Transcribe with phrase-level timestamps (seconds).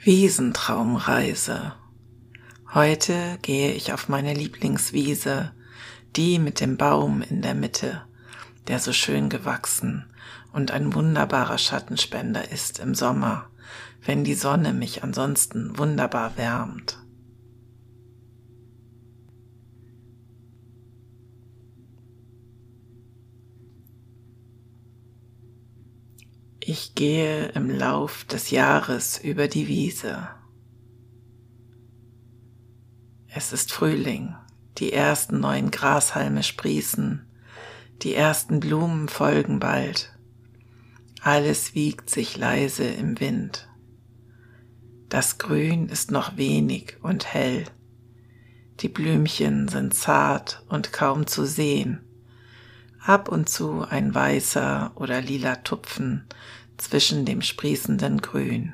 [0.00, 1.72] Wiesentraumreise.
[2.72, 5.50] Heute gehe ich auf meine Lieblingswiese,
[6.14, 8.02] die mit dem Baum in der Mitte,
[8.68, 10.04] der so schön gewachsen
[10.52, 13.50] und ein wunderbarer Schattenspender ist im Sommer,
[14.04, 17.00] wenn die Sonne mich ansonsten wunderbar wärmt.
[26.70, 30.28] Ich gehe im Lauf des Jahres über die Wiese.
[33.26, 34.34] Es ist Frühling,
[34.76, 37.26] die ersten neuen Grashalme sprießen,
[38.02, 40.14] die ersten Blumen folgen bald.
[41.22, 43.66] Alles wiegt sich leise im Wind.
[45.08, 47.64] Das Grün ist noch wenig und hell.
[48.80, 52.04] Die Blümchen sind zart und kaum zu sehen
[53.08, 56.26] ab und zu ein weißer oder lila Tupfen
[56.78, 58.72] zwischen dem sprießenden Grün.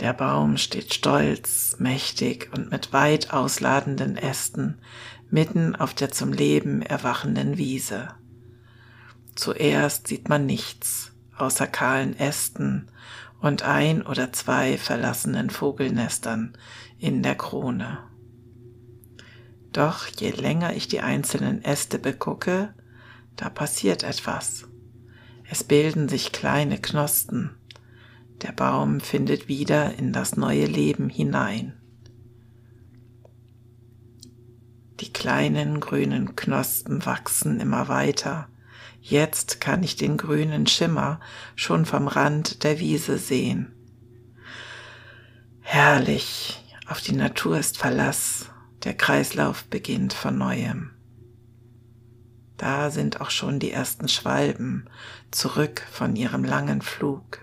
[0.00, 4.80] Der Baum steht stolz, mächtig und mit weit ausladenden Ästen
[5.30, 8.08] mitten auf der zum Leben erwachenden Wiese.
[9.36, 12.90] Zuerst sieht man nichts außer kahlen Ästen
[13.40, 16.58] und ein oder zwei verlassenen Vogelnestern
[16.98, 18.11] in der Krone.
[19.72, 22.74] Doch je länger ich die einzelnen Äste begucke,
[23.36, 24.68] da passiert etwas.
[25.48, 27.56] Es bilden sich kleine Knospen.
[28.42, 31.74] Der Baum findet wieder in das neue Leben hinein.
[35.00, 38.48] Die kleinen grünen Knospen wachsen immer weiter
[39.04, 41.18] Jetzt kann ich den grünen Schimmer
[41.56, 43.72] schon vom Rand der Wiese sehen.
[45.60, 48.51] Herrlich, auf die Natur ist Verlass,
[48.84, 50.90] der Kreislauf beginnt von neuem.
[52.56, 54.88] Da sind auch schon die ersten Schwalben
[55.30, 57.40] zurück von ihrem langen Flug.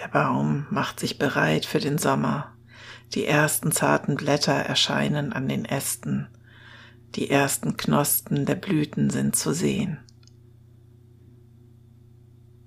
[0.00, 2.52] Der Baum macht sich bereit für den Sommer.
[3.14, 6.28] Die ersten zarten Blätter erscheinen an den Ästen,
[7.14, 9.98] die ersten Knospen der Blüten sind zu sehen.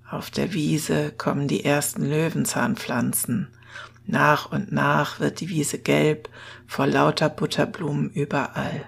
[0.08, 3.48] Auf der Wiese kommen die ersten Löwenzahnpflanzen.
[4.06, 6.28] Nach und nach wird die Wiese gelb
[6.66, 8.84] vor lauter Butterblumen überall.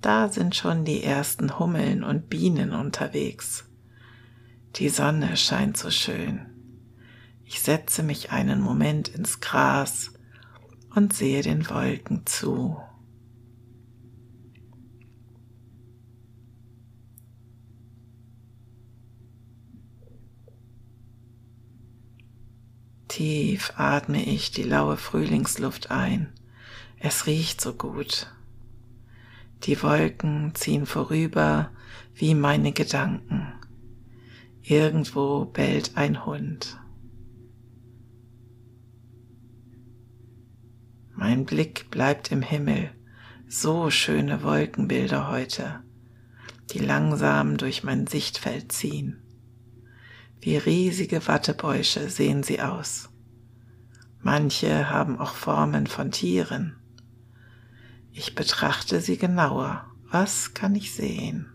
[0.00, 3.64] Da sind schon die ersten Hummeln und Bienen unterwegs.
[4.74, 6.46] Die Sonne scheint so schön.
[7.44, 10.12] Ich setze mich einen Moment ins Gras
[10.94, 12.80] und sehe den Wolken zu.
[23.12, 26.32] Tief atme ich die laue Frühlingsluft ein.
[26.98, 28.34] Es riecht so gut.
[29.64, 31.72] Die Wolken ziehen vorüber
[32.14, 33.52] wie meine Gedanken.
[34.62, 36.80] Irgendwo bellt ein Hund.
[41.14, 42.92] Mein Blick bleibt im Himmel.
[43.46, 45.82] So schöne Wolkenbilder heute,
[46.70, 49.22] die langsam durch mein Sichtfeld ziehen.
[50.42, 53.08] Wie riesige Wattebäusche sehen sie aus.
[54.20, 56.74] Manche haben auch Formen von Tieren.
[58.10, 59.86] Ich betrachte sie genauer.
[60.10, 61.46] Was kann ich sehen?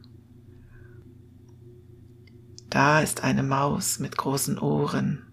[2.70, 5.28] Da ist eine Maus mit großen Ohren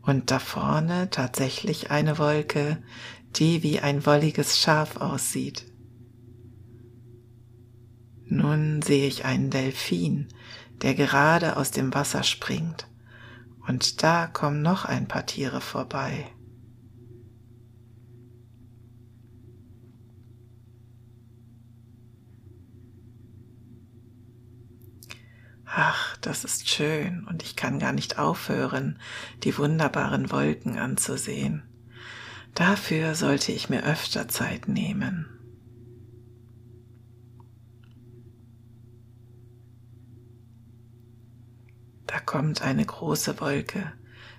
[0.00, 2.82] und da vorne tatsächlich eine Wolke,
[3.36, 5.66] die wie ein wolliges Schaf aussieht.
[8.24, 10.28] Nun sehe ich einen Delfin,
[10.82, 12.88] der gerade aus dem Wasser springt,
[13.66, 16.26] und da kommen noch ein paar Tiere vorbei.
[25.74, 28.98] Ach, das ist schön und ich kann gar nicht aufhören,
[29.42, 31.62] die wunderbaren Wolken anzusehen.
[32.54, 35.41] Dafür sollte ich mir öfter Zeit nehmen.
[42.12, 43.90] Da kommt eine große Wolke,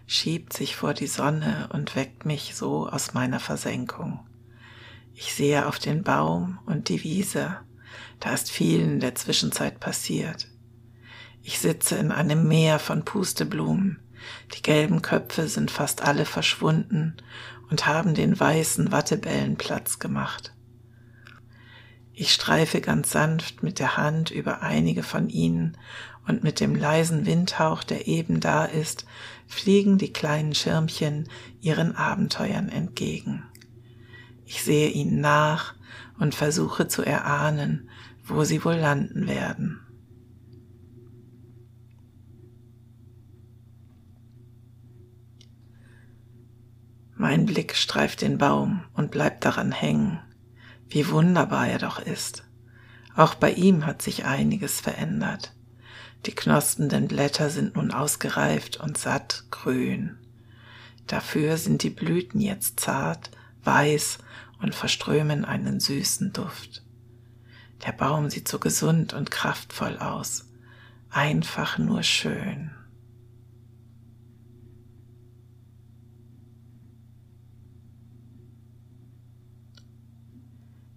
[0.05, 4.19] schiebt sich vor die Sonne und weckt mich so aus meiner Versenkung.
[5.15, 7.57] Ich sehe auf den Baum und die Wiese,
[8.19, 10.49] da ist viel in der Zwischenzeit passiert.
[11.41, 13.99] Ich sitze in einem Meer von Pusteblumen,
[14.53, 17.17] die gelben Köpfe sind fast alle verschwunden
[17.71, 20.53] und haben den weißen Wattebällen Platz gemacht.
[22.15, 25.75] Ich streife ganz sanft mit der Hand über einige von ihnen
[26.27, 29.05] und mit dem leisen Windhauch, der eben da ist,
[29.47, 31.27] fliegen die kleinen Schirmchen
[31.61, 33.43] ihren Abenteuern entgegen.
[34.45, 35.75] Ich sehe ihnen nach
[36.19, 37.89] und versuche zu erahnen,
[38.23, 39.79] wo sie wohl landen werden.
[47.15, 50.19] Mein Blick streift den Baum und bleibt daran hängen.
[50.89, 52.43] Wie wunderbar er doch ist.
[53.15, 55.55] Auch bei ihm hat sich einiges verändert.
[56.25, 60.17] Die knospenden Blätter sind nun ausgereift und satt grün.
[61.07, 63.29] Dafür sind die Blüten jetzt zart,
[63.63, 64.19] weiß
[64.61, 66.83] und verströmen einen süßen Duft.
[67.85, 70.45] Der Baum sieht so gesund und kraftvoll aus,
[71.09, 72.71] einfach nur schön.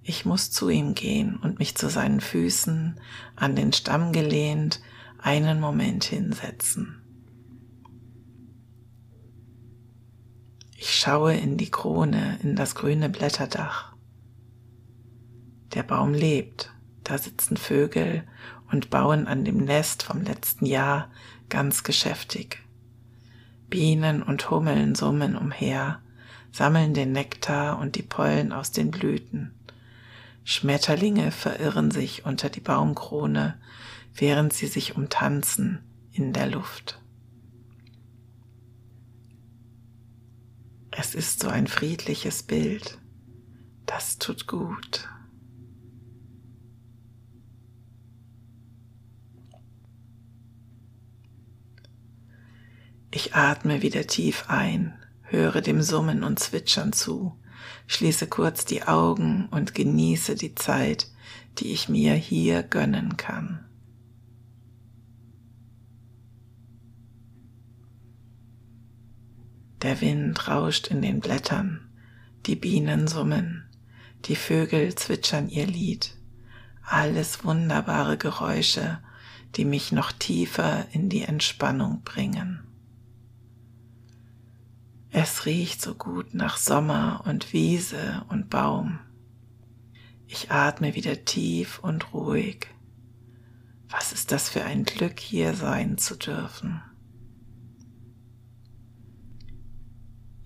[0.04, 3.00] Ich muss zu ihm gehen und mich zu seinen Füßen
[3.34, 4.80] an den Stamm gelehnt
[5.26, 7.02] einen Moment hinsetzen.
[10.78, 13.92] Ich schaue in die Krone, in das grüne Blätterdach.
[15.74, 18.22] Der Baum lebt, da sitzen Vögel
[18.70, 21.10] und bauen an dem Nest vom letzten Jahr
[21.48, 22.62] ganz geschäftig.
[23.68, 26.02] Bienen und Hummeln summen umher,
[26.52, 29.52] sammeln den Nektar und die Pollen aus den Blüten.
[30.44, 33.58] Schmetterlinge verirren sich unter die Baumkrone,
[34.16, 35.80] während sie sich umtanzen
[36.12, 37.00] in der Luft.
[40.90, 42.98] Es ist so ein friedliches Bild.
[43.84, 45.08] Das tut gut.
[53.10, 57.38] Ich atme wieder tief ein, höre dem Summen und Zwitschern zu,
[57.86, 61.08] schließe kurz die Augen und genieße die Zeit,
[61.58, 63.64] die ich mir hier gönnen kann.
[69.86, 71.80] Der Wind rauscht in den Blättern,
[72.44, 73.68] die Bienen summen,
[74.24, 76.16] die Vögel zwitschern ihr Lied,
[76.82, 78.98] alles wunderbare Geräusche,
[79.54, 82.64] die mich noch tiefer in die Entspannung bringen.
[85.10, 88.98] Es riecht so gut nach Sommer und Wiese und Baum.
[90.26, 92.66] Ich atme wieder tief und ruhig.
[93.88, 96.82] Was ist das für ein Glück, hier sein zu dürfen.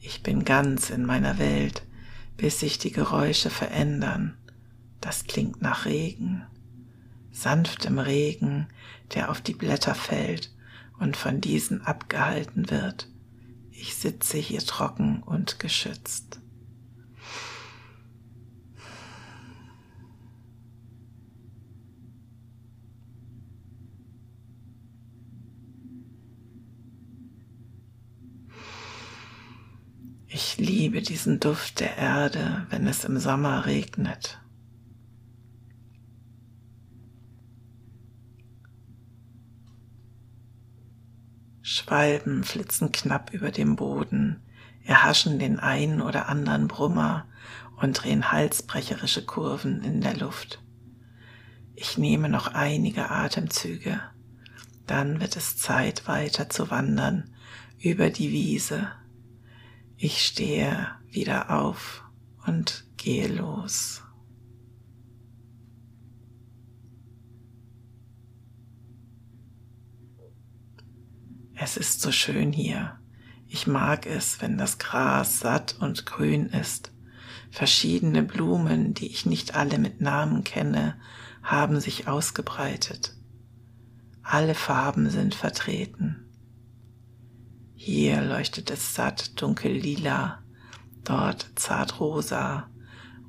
[0.00, 1.86] Ich bin ganz in meiner Welt,
[2.36, 4.36] bis sich die Geräusche verändern.
[5.00, 6.42] Das klingt nach Regen,
[7.30, 8.68] sanftem Regen,
[9.14, 10.50] der auf die Blätter fällt
[10.98, 13.08] und von diesen abgehalten wird
[13.80, 16.38] ich sitze hier trocken und geschützt.
[30.28, 30.58] Ich
[30.90, 34.40] liebe diesen Duft der Erde, wenn es im Sommer regnet.
[41.62, 44.42] Schwalben flitzen knapp über dem Boden,
[44.82, 47.28] erhaschen den einen oder anderen Brummer
[47.76, 50.60] und drehen halsbrecherische Kurven in der Luft.
[51.76, 54.00] Ich nehme noch einige Atemzüge,
[54.88, 57.30] dann wird es Zeit weiter zu wandern
[57.78, 58.90] über die Wiese.
[60.02, 62.02] Ich stehe wieder auf
[62.46, 64.02] und gehe los.
[71.54, 72.98] Es ist so schön hier.
[73.46, 76.92] Ich mag es, wenn das Gras satt und grün ist.
[77.50, 80.98] Verschiedene Blumen, die ich nicht alle mit Namen kenne,
[81.42, 83.18] haben sich ausgebreitet.
[84.22, 86.29] Alle Farben sind vertreten.
[87.82, 90.42] Hier leuchtet es satt dunkel lila,
[91.02, 92.68] dort zart rosa,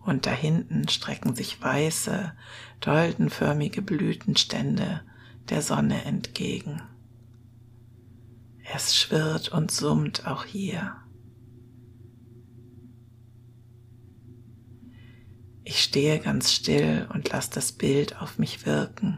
[0.02, 2.34] und dahinten strecken sich weiße,
[2.82, 5.04] doldenförmige Blütenstände
[5.48, 6.82] der Sonne entgegen.
[8.76, 10.98] Es schwirrt und summt auch hier.
[15.64, 19.18] Ich stehe ganz still und lasse das Bild auf mich wirken,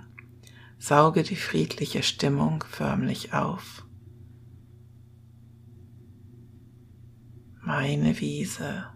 [0.78, 3.84] sauge die friedliche Stimmung förmlich auf.
[7.66, 8.88] Meine Wiese,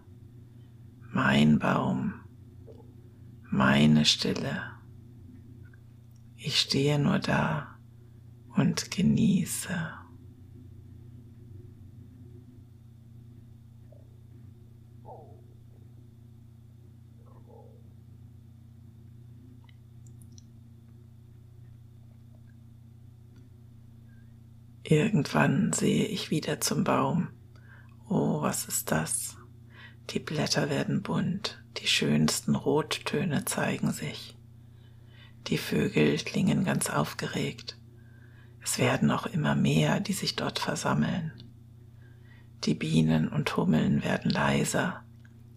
[1.10, 2.20] mein Baum,
[3.50, 4.60] meine Stille.
[6.36, 7.78] Ich stehe nur da
[8.54, 9.70] und genieße.
[24.82, 27.28] Irgendwann sehe ich wieder zum Baum.
[28.40, 29.36] Was ist das?
[30.10, 34.36] Die Blätter werden bunt, die schönsten Rottöne zeigen sich.
[35.48, 37.78] Die Vögel klingen ganz aufgeregt.
[38.62, 41.32] Es werden auch immer mehr, die sich dort versammeln.
[42.64, 45.04] Die Bienen und Hummeln werden leiser.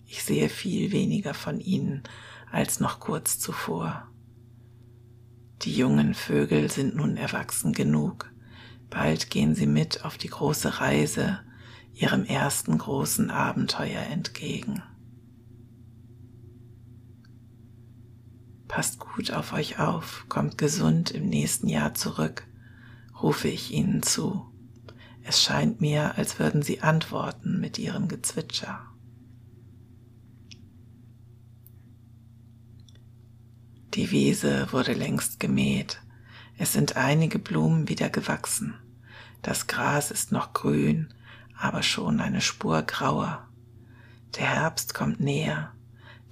[0.05, 2.03] Ich sehe viel weniger von ihnen
[2.51, 4.07] als noch kurz zuvor.
[5.61, 8.31] Die jungen Vögel sind nun erwachsen genug.
[8.89, 11.39] Bald gehen sie mit auf die große Reise,
[12.01, 14.81] ihrem ersten großen Abenteuer entgegen.
[18.67, 22.47] Passt gut auf euch auf, kommt gesund im nächsten Jahr zurück,
[23.21, 24.45] rufe ich ihnen zu.
[25.21, 28.87] Es scheint mir, als würden sie antworten mit ihrem Gezwitscher.
[33.93, 36.01] Die Wiese wurde längst gemäht.
[36.57, 38.73] Es sind einige Blumen wieder gewachsen.
[39.43, 41.13] Das Gras ist noch grün,
[41.61, 43.47] aber schon eine Spur grauer.
[44.35, 45.73] Der Herbst kommt näher.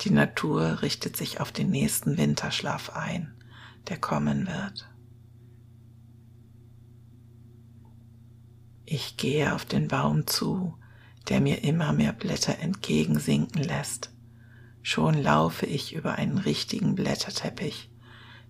[0.02, 3.34] Die Natur richtet sich auf den nächsten Winterschlaf ein,
[3.90, 4.90] der kommen wird.
[8.86, 10.76] Ich gehe auf den Baum zu,
[11.28, 14.12] der mir immer mehr Blätter entgegensinken lässt.
[14.82, 17.92] Schon laufe ich über einen richtigen Blätterteppich,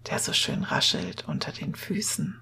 [0.07, 2.39] der so schön raschelt unter den Füßen.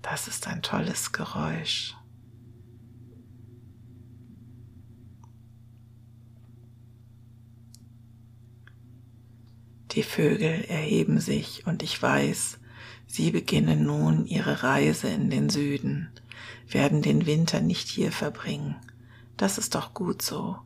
[0.00, 1.96] Das ist ein tolles Geräusch.
[9.92, 12.58] Die Vögel erheben sich und ich weiß,
[13.06, 16.08] sie beginnen nun ihre Reise in den Süden,
[16.66, 18.76] werden den Winter nicht hier verbringen.
[19.36, 20.56] Das ist doch gut so.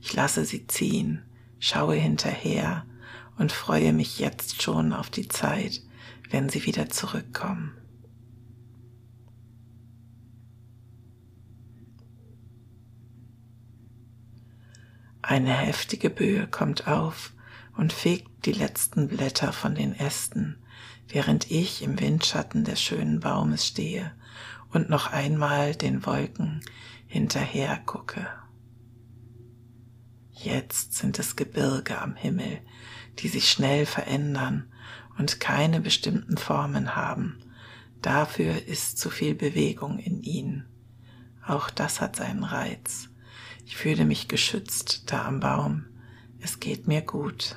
[0.00, 1.22] Ich lasse sie ziehen,
[1.60, 2.84] schaue hinterher
[3.38, 5.80] und freue mich jetzt schon auf die Zeit,
[6.30, 7.72] wenn sie wieder zurückkommen.
[15.22, 17.31] Eine heftige Böe kommt auf
[17.76, 20.56] und fegt die letzten Blätter von den Ästen,
[21.08, 24.12] während ich im Windschatten des schönen Baumes stehe
[24.70, 26.60] und noch einmal den Wolken
[27.06, 28.26] hinterher gucke.
[30.30, 32.60] Jetzt sind es Gebirge am Himmel,
[33.18, 34.72] die sich schnell verändern
[35.18, 37.38] und keine bestimmten Formen haben.
[38.00, 40.66] Dafür ist zu viel Bewegung in ihnen.
[41.46, 43.08] Auch das hat seinen Reiz.
[43.66, 45.84] Ich fühle mich geschützt da am Baum.
[46.44, 47.56] Es geht mir gut.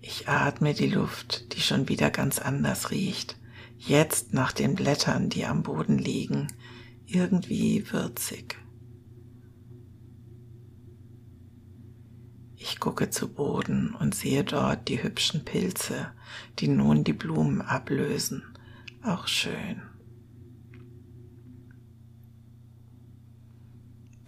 [0.00, 3.36] Ich atme die Luft, die schon wieder ganz anders riecht.
[3.78, 6.48] Jetzt nach den Blättern, die am Boden liegen,
[7.06, 8.58] irgendwie würzig.
[12.56, 16.10] Ich gucke zu Boden und sehe dort die hübschen Pilze,
[16.58, 18.42] die nun die Blumen ablösen.
[19.02, 19.82] Auch schön.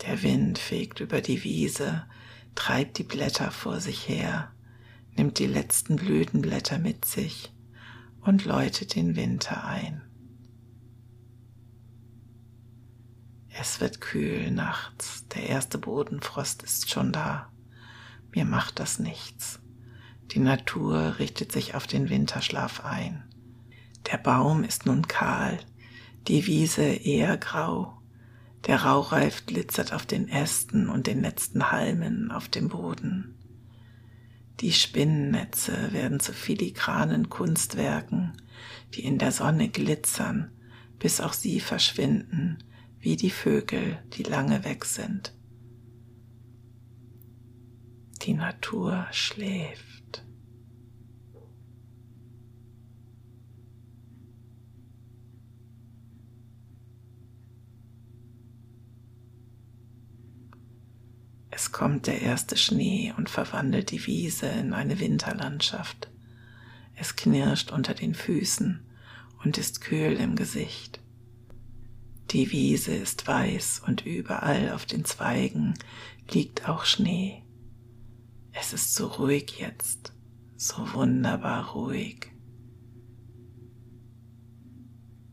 [0.02, 2.04] Der Wind fegt über die Wiese,
[2.54, 4.52] treibt die Blätter vor sich her,
[5.16, 7.52] nimmt die letzten Blütenblätter mit sich
[8.20, 10.02] und läutet den Winter ein.
[13.58, 17.50] Es wird kühl nachts, der erste Bodenfrost ist schon da.
[18.34, 19.60] Mir macht das nichts.
[20.32, 23.24] Die Natur richtet sich auf den Winterschlaf ein.
[24.10, 25.58] Der Baum ist nun kahl,
[26.28, 27.95] die Wiese eher grau,
[28.66, 33.34] der Raureif glitzert auf den Ästen und den letzten Halmen auf dem Boden.
[34.60, 38.32] Die Spinnennetze werden zu filigranen Kunstwerken,
[38.94, 40.50] die in der Sonne glitzern,
[40.98, 42.58] bis auch sie verschwinden,
[42.98, 45.32] wie die Vögel, die lange weg sind.
[48.22, 50.25] Die Natur schläft.
[61.56, 66.10] Es kommt der erste Schnee und verwandelt die Wiese in eine Winterlandschaft.
[66.94, 68.84] Es knirscht unter den Füßen
[69.42, 71.00] und ist kühl im Gesicht.
[72.30, 75.72] Die Wiese ist weiß und überall auf den Zweigen
[76.30, 77.42] liegt auch Schnee.
[78.52, 80.12] Es ist so ruhig jetzt,
[80.58, 82.32] so wunderbar ruhig.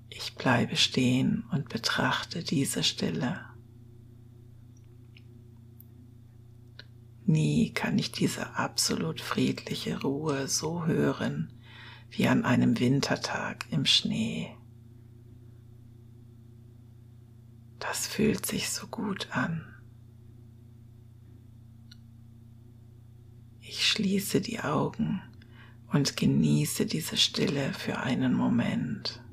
[0.08, 3.42] Ich bleibe stehen und betrachte diese Stille.
[7.34, 11.52] Nie kann ich diese absolut friedliche Ruhe so hören
[12.12, 14.56] wie an einem Wintertag im Schnee.
[17.80, 19.66] Das fühlt sich so gut an.
[23.62, 25.20] Ich schließe die Augen
[25.92, 29.24] und genieße diese Stille für einen Moment.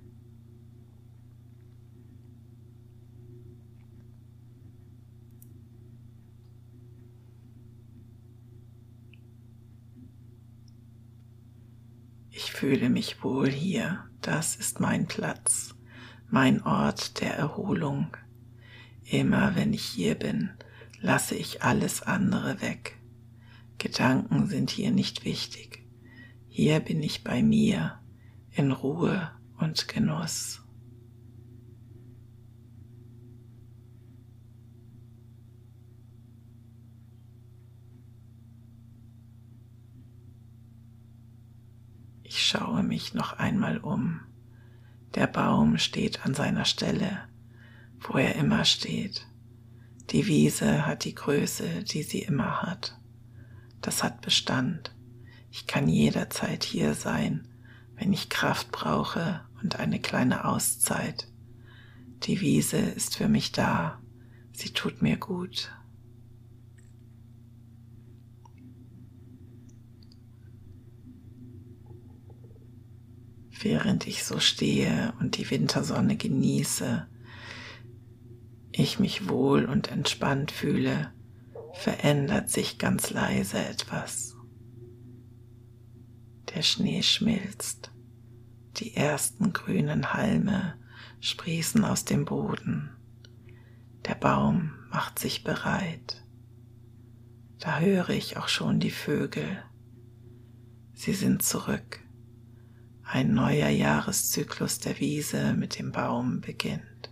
[12.42, 15.74] Ich fühle mich wohl hier, das ist mein Platz,
[16.28, 18.14] mein Ort der Erholung.
[19.02, 20.50] Immer wenn ich hier bin,
[21.00, 22.98] lasse ich alles andere weg.
[23.78, 25.86] Gedanken sind hier nicht wichtig.
[26.50, 27.98] Hier bin ich bei mir,
[28.50, 30.60] in Ruhe und Genuss.
[42.40, 44.22] Ich schaue mich noch einmal um.
[45.14, 47.28] Der Baum steht an seiner Stelle,
[48.00, 49.26] wo er immer steht.
[50.08, 52.98] Die Wiese hat die Größe, die sie immer hat.
[53.82, 54.96] Das hat Bestand.
[55.50, 57.46] Ich kann jederzeit hier sein,
[57.96, 61.28] wenn ich Kraft brauche und eine kleine Auszeit.
[62.22, 64.00] Die Wiese ist für mich da.
[64.54, 65.70] Sie tut mir gut.
[73.62, 77.06] Während ich so stehe und die Wintersonne genieße,
[78.72, 81.12] ich mich wohl und entspannt fühle,
[81.74, 84.36] verändert sich ganz leise etwas.
[86.54, 87.90] Der Schnee schmilzt,
[88.76, 90.74] die ersten grünen Halme
[91.20, 92.90] sprießen aus dem Boden,
[94.06, 96.24] der Baum macht sich bereit.
[97.58, 99.62] Da höre ich auch schon die Vögel.
[100.94, 102.00] Sie sind zurück
[103.12, 107.10] ein neuer Jahreszyklus der Wiese mit dem Baum beginnt.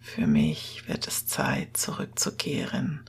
[0.00, 3.04] Für mich wird es Zeit, zurückzukehren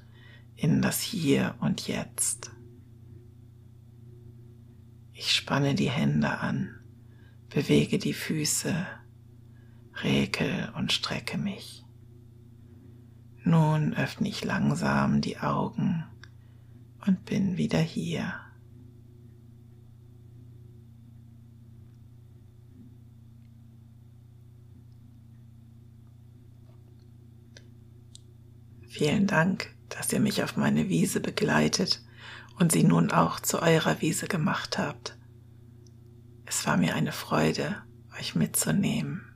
[0.55, 2.51] in das Hier und Jetzt.
[5.13, 6.75] Ich spanne die Hände an,
[7.49, 8.85] bewege die Füße,
[10.03, 11.83] rekel und strecke mich.
[13.49, 16.03] Nun öffne ich langsam die Augen
[17.07, 18.35] und bin wieder hier.
[28.87, 32.03] Vielen Dank, dass ihr mich auf meine Wiese begleitet
[32.59, 35.17] und sie nun auch zu eurer Wiese gemacht habt.
[36.45, 37.81] Es war mir eine Freude,
[38.19, 39.28] euch mitzunehmen.